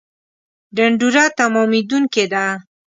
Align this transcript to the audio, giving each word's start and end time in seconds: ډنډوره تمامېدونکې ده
ډنډوره 0.75 1.23
تمامېدونکې 1.37 2.23
ده 2.33 2.45